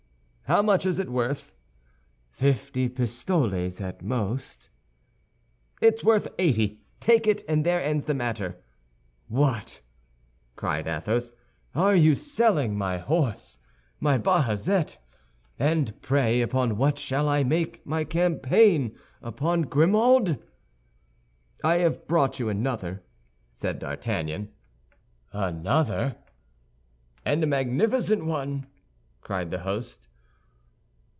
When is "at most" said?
3.79-4.67